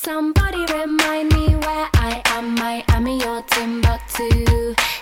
[0.00, 2.56] Somebody remind me where I am.
[2.60, 4.28] I am in your Timbuktu.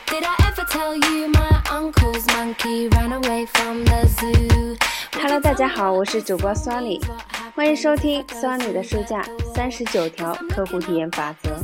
[0.06, 4.76] Did I ever tell you my uncle's monkey ran away from the zoo?
[5.12, 6.98] Hello，大家好，我是主播 Sunny，
[7.54, 9.22] 欢迎收听 Sunny 的书架
[9.54, 11.60] 三十九条客户体验法则。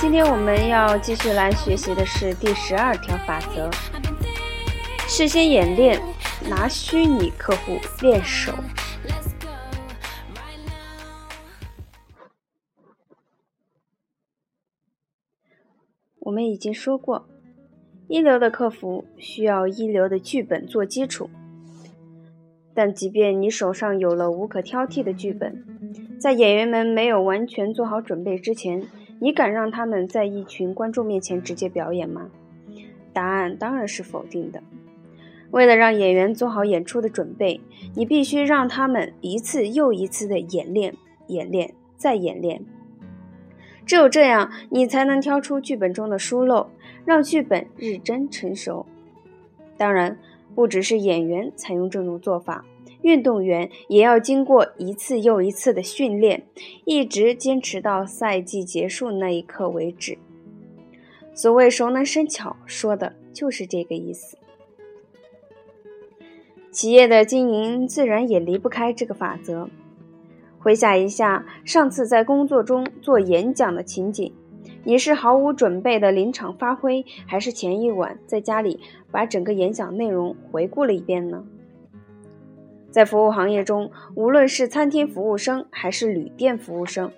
[0.00, 3.70] 今天我们要继续来学习的是第十二条法则：
[5.06, 6.00] 事先演练，
[6.48, 8.54] 拿虚拟客户练手。
[16.20, 17.28] 我们已经说过，
[18.08, 21.28] 一流的客服需要一流的剧本做基础。
[22.72, 25.62] 但即便你手上有了无可挑剔的剧本，
[26.18, 28.88] 在演员们没有完全做好准备之前，
[29.20, 32.28] 你敢让他们在一群观众面前直接表演吗？
[33.12, 34.62] 答案当然是否定的。
[35.50, 37.60] 为了让演员做好演出的准备，
[37.94, 40.94] 你必须让他们一次又一次的演练、
[41.26, 42.64] 演练再演练。
[43.84, 46.70] 只有这样，你才能挑出剧本中的疏漏，
[47.04, 48.86] 让剧本日臻成熟。
[49.76, 50.16] 当然，
[50.54, 52.64] 不只是演员采用这种做法，
[53.02, 56.46] 运动员也要经过一次又一次的训练，
[56.84, 60.18] 一直坚持到赛季结束那一刻为止。
[61.34, 64.36] 所谓熟能生巧，说的就是这个意思。
[66.70, 69.68] 企业的经营自然也离不开这个法则。
[70.58, 74.32] 回想一下上次在工作中做演讲的情景，
[74.84, 78.78] 你是毫无准备的临场发挥，还是前一晚在家里
[79.10, 81.42] 把整个演讲内容回顾了一遍呢？
[82.90, 87.12] 在服务行业中，无论是餐厅服务生还是旅店服务生，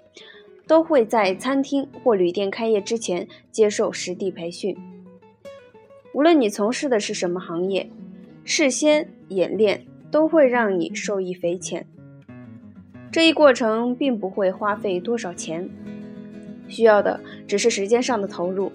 [0.66, 4.76] 都会在餐厅或旅店开业之前接受实地培训。
[6.12, 7.88] 无论你从事的是什么行业，
[8.44, 11.86] 事先演练都会让你受益匪浅。
[13.10, 15.70] 这一过程并不会花费多少钱，
[16.68, 18.70] 需要的只是时间上的投入。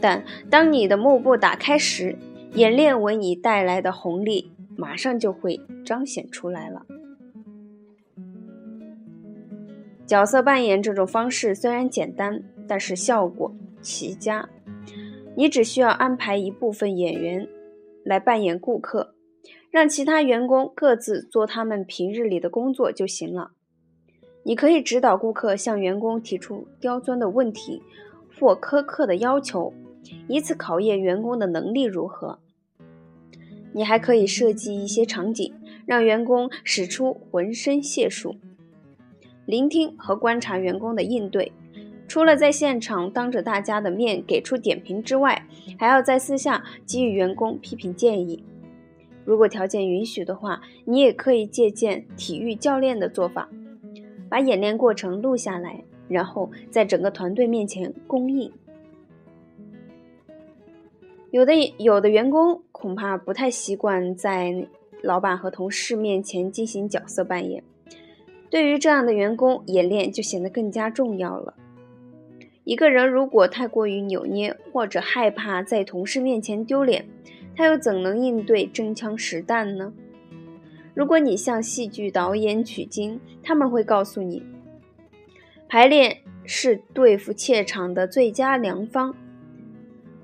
[0.00, 2.16] 但当你的幕布打开时，
[2.54, 6.86] 演练为你带来的红利马上就会彰显出来了。
[10.06, 14.48] 角色扮演这种方式虽然简单，但是效果奇佳。
[15.36, 17.46] 你只需要安排一部分演员
[18.04, 19.14] 来扮演顾客。
[19.70, 23.52] 让其他员工各自做他们平日里的工作就行了。
[24.42, 27.80] 你可以指导顾客向员工提出刁钻的问题
[28.36, 29.72] 或苛刻的要求，
[30.26, 32.40] 以此考验员工的能力如何。
[33.72, 35.52] 你还可以设计一些场景，
[35.86, 38.36] 让员工使出浑身解数，
[39.46, 41.52] 聆听和观察员工的应对。
[42.08, 45.46] 除了在现场当着大家的面给出点评之外，
[45.78, 48.42] 还要在私下给予员工批评建议。
[49.24, 53.48] 如果条件允许的话，你也可以借鉴体育教练的做法，
[54.28, 58.50] 把演练过程录下来，然后在整个团队面前公映。
[61.30, 64.66] 有的有的员工恐怕不太习惯在
[65.02, 67.62] 老板和同事面前进行角色扮演，
[68.50, 71.54] 对于这样的员工，演练就显得更加重要了。
[72.64, 77.06] 一个人如果太过于扭捏，或者害怕在同事面前丢脸，
[77.56, 79.92] 他又怎能应对真枪实弹呢？
[80.94, 84.42] 如果你向戏剧导演取经，他们会告诉你，
[85.68, 89.14] 排练是对付怯场的最佳良方。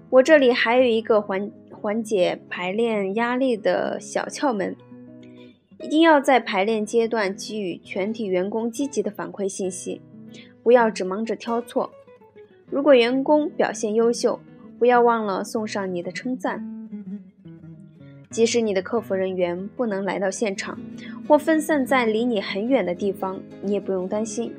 [0.08, 4.76] 我这里还有一个缓缓解排练压力的小窍门：
[5.80, 10.00] 一定要在排练阶段给予全体员工积极的反馈信息，
[10.62, 11.90] 不要只忙着挑错。
[12.70, 14.38] 如果员工表现优秀，
[14.78, 16.64] 不要忘了送上你的称赞。
[18.30, 20.78] 即使你的客服人员不能来到现场，
[21.26, 24.52] 或分散在离你很远的地方，你也不用担心。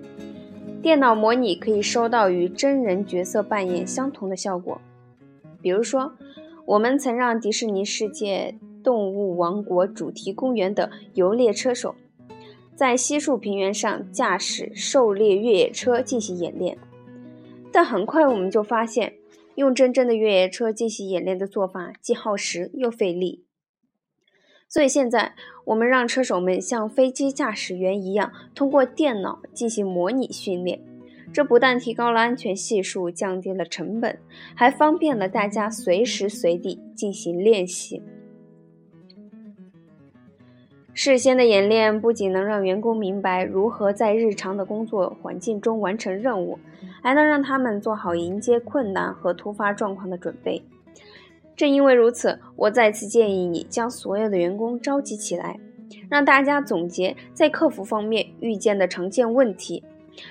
[0.82, 4.80] 电脑模拟可以收到与真人角色扮演相同的效果。
[5.68, 6.14] 比如说，
[6.66, 11.94] 我们曾让迪士尼世界动物王国主题公园的游猎车手，
[12.74, 16.78] 在稀树平原上驾驶狩猎越野车进行演练。
[17.70, 19.16] 但很快我们就发现，
[19.56, 23.44] 用真正的越野车进行演练的做法既耗时又费力。
[24.70, 25.36] 所以现在，
[25.66, 30.82] 我们让车手们像飞机驾驶员一样，通过电脑进行模拟训练。
[31.34, 34.18] 这不但提高了安全系数，降低了成本，
[34.56, 38.02] 还方便了大家随时随地进行练习。
[40.94, 46.58] 事先的演练不仅能让员工明白如何在日常的工作环境中完成任务，
[47.04, 50.64] 还能让他们做好迎接困难和突发状况的准备。
[51.56, 55.60] 正因为如此，我再次建议你将所有的员工召集起来，
[56.10, 59.84] 让大家总结在客服方面遇见的常见问题，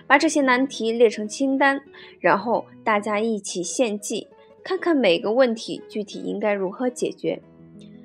[0.06, 1.80] 把这些难题列成清单，
[2.20, 4.28] 然后大家一起献计，
[4.62, 7.40] 看看每个问题具体应该如何解决。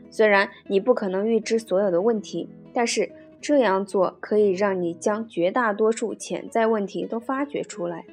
[0.09, 8.05] 虽然你不可能预知所有的问题，但是这样做可以让你将绝大多数潜在问题都发掘出来。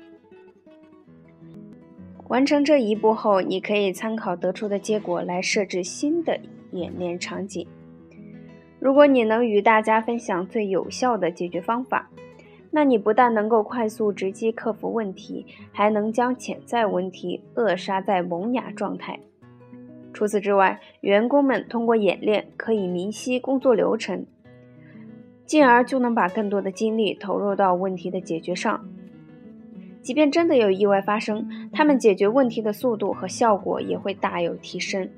[2.29, 6.39] 完成这一步后，你可以参考得出的结果来设置新的
[6.73, 7.67] 演练场景。
[8.79, 12.09] 如果你能与大家分享最有效的解决方法，
[12.71, 19.19] 那你不但能够快速直击克服问题，还能将潜在问题扼杀在萌芽状态。
[20.13, 24.27] 除此之外，员工们通过演练可以明晰工作流程，
[25.47, 28.85] 进而就能把更多的精力投入到问题的解决上。
[30.03, 35.09] 即便真的有意外发生，他们解决问题的速度和效果也会大有提升。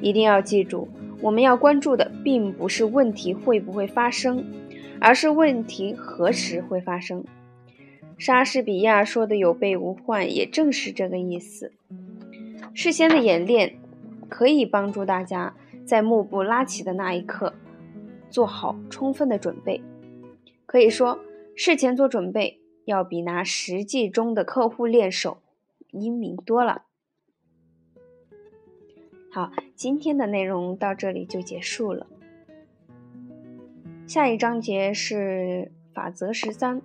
[0.00, 0.88] 一定要记住，
[1.20, 4.44] 我们要关注的并不是问题会不会发生，
[5.00, 7.24] 而是问题何时会发生。
[8.18, 11.72] 莎士比亚说的“有备无患”也正是这个意思。
[12.74, 13.78] 事先的演练
[14.28, 15.54] 可以帮助大家
[15.84, 17.54] 在幕布拉起的那一刻
[18.30, 19.82] 做好充分的准备。
[20.64, 21.18] 可以说，
[21.54, 25.38] 事前做准备要比拿实际中的客户练手
[25.90, 26.82] 英明多了。
[29.30, 32.06] 好，今天的内容到这里就结束了。
[34.06, 36.80] 下一章节是法则十三：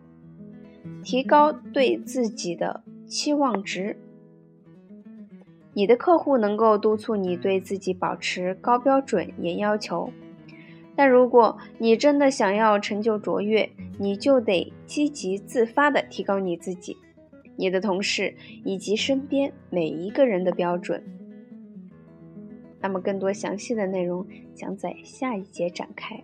[1.04, 3.96] 提高对自己的期望值。
[5.74, 10.12] 你的客户能够督促你对自己保持高标准、严要求，
[10.96, 13.70] 但如果你真的想要成就卓越，
[14.00, 16.98] 你就得积极自发地提高你自己、
[17.56, 18.34] 你的同事
[18.66, 21.04] 以及身边每一个人的标准。
[22.82, 24.26] 那么，更多详细的内容
[24.56, 26.24] 将在下一节展开。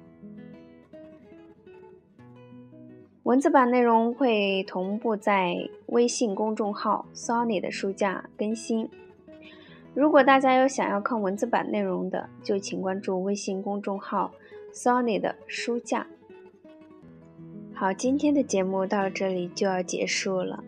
[3.27, 8.89] 文字版内容会同步在微信公众号 “Sony” 的书架更新。
[9.93, 14.31] 如果大家有想要看文字版内容的，就请关注微信公众号
[14.73, 16.07] “Sony” 的书架。
[17.73, 20.63] 好，今天的节目到这里就要结束了，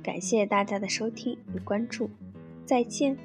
[0.00, 2.08] 感谢大家的收听与关注，
[2.64, 3.18] 再见。